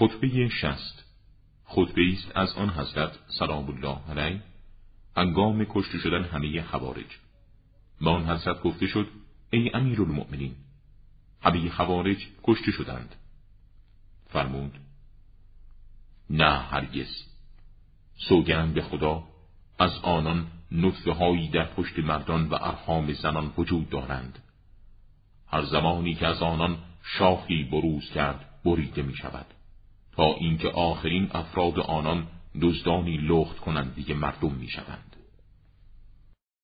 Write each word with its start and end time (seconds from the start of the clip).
خطبه 0.00 0.48
شست. 0.48 1.04
خطبه 1.64 2.02
است 2.12 2.36
از 2.36 2.52
آن 2.52 2.70
حضرت 2.70 3.18
سلام 3.38 3.68
الله 3.70 3.98
علیه. 4.10 4.42
انگام 5.16 5.64
کشته 5.64 5.98
شدن 5.98 6.24
همه 6.24 6.62
خوارج. 6.62 7.18
به 8.00 8.10
آن 8.10 8.30
حضرت 8.30 8.62
گفته 8.62 8.86
شد 8.86 9.08
ای 9.50 9.70
امیر 9.74 10.02
المؤمنین 10.02 10.54
همه 11.42 11.70
خوارج 11.70 12.26
کشته 12.42 12.72
شدند. 12.72 13.14
فرمود 14.28 14.78
نه 16.30 16.58
هرگز. 16.58 17.26
سوگند 18.28 18.74
به 18.74 18.82
خدا 18.82 19.24
از 19.78 19.98
آنان 20.02 20.46
نطفه 20.72 21.12
هایی 21.12 21.48
در 21.48 21.64
پشت 21.64 21.98
مردان 21.98 22.48
و 22.48 22.54
ارحام 22.54 23.12
زنان 23.12 23.52
وجود 23.58 23.90
دارند. 23.90 24.38
هر 25.46 25.62
زمانی 25.62 26.14
که 26.14 26.26
از 26.26 26.42
آنان 26.42 26.78
شاخی 27.02 27.64
بروز 27.64 28.10
کرد 28.10 28.62
بریده 28.64 29.02
می 29.02 29.14
شود 29.14 29.46
تا 30.16 30.34
اینکه 30.34 30.68
آخرین 30.68 31.30
افراد 31.34 31.78
آنان 31.78 32.26
دزدانی 32.62 33.16
لخت 33.16 33.58
کنندگی 33.58 34.14
مردم 34.14 34.52
می 34.52 34.68
شوند 34.68 35.16